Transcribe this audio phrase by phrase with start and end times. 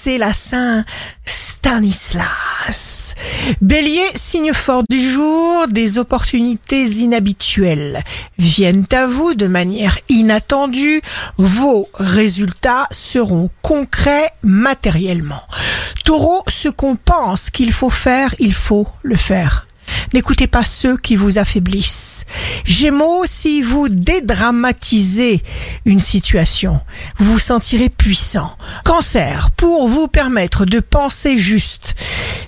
[0.00, 0.84] c'est la Saint
[1.24, 3.14] Stanislas.
[3.60, 8.04] Bélier, signe fort du jour, des opportunités inhabituelles
[8.38, 11.00] viennent à vous de manière inattendue.
[11.36, 15.42] Vos résultats seront concrets matériellement.
[16.04, 19.66] Taureau, ce qu'on pense qu'il faut faire, il faut le faire.
[20.14, 22.24] N'écoutez pas ceux qui vous affaiblissent.
[22.68, 25.42] Gémeaux, si vous dédramatisez
[25.86, 26.80] une situation,
[27.16, 28.54] vous vous sentirez puissant.
[28.84, 31.94] Cancer, pour vous permettre de penser juste,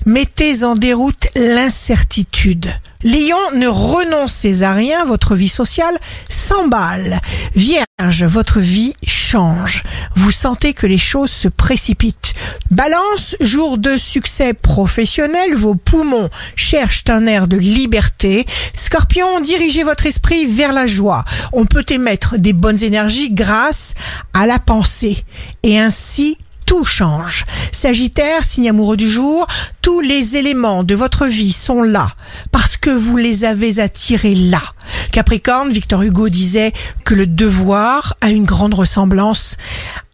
[0.05, 2.71] mettez en déroute l'incertitude.
[3.03, 5.99] Lion, ne renoncez à rien, votre vie sociale
[6.29, 7.19] s'emballe.
[7.55, 9.83] Vierge, votre vie change.
[10.21, 12.35] Vous sentez que les choses se précipitent.
[12.71, 18.45] Balance, jour de succès professionnel, vos poumons cherchent un air de liberté.
[18.75, 21.25] Scorpion, dirigez votre esprit vers la joie.
[21.55, 23.95] On peut émettre des bonnes énergies grâce
[24.35, 25.25] à la pensée.
[25.63, 27.47] Et ainsi, tout change.
[27.73, 29.47] Sagittaire, signe amoureux du jour,
[29.81, 32.13] tous les éléments de votre vie sont là
[32.53, 34.63] parce que vous les avez attirés là.
[35.11, 36.73] Capricorne, Victor Hugo disait
[37.05, 39.57] que le devoir a une grande ressemblance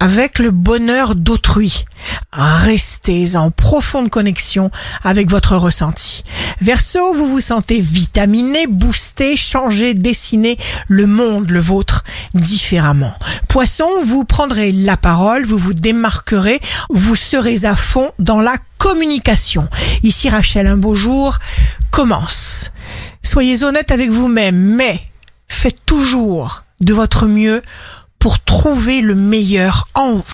[0.01, 1.85] avec le bonheur d'autrui.
[2.33, 4.71] Restez en profonde connexion
[5.03, 6.23] avec votre ressenti.
[6.61, 10.57] Verseau, vous vous sentez vitaminé, boosté, changé, dessiner
[10.89, 13.15] le monde, le vôtre, différemment.
[13.49, 19.69] Poisson, vous prendrez la parole, vous vous démarquerez, vous serez à fond dans la communication.
[20.03, 21.39] Ici Rachel, un beau jour
[21.91, 22.46] commence.
[23.27, 25.01] Soyez honnête avec vous-même, mais
[25.49, 27.61] faites toujours de votre mieux
[28.21, 30.25] pour trouver le meilleur en vous.